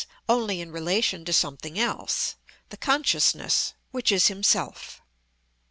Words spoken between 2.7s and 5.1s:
consciousness, which is himself.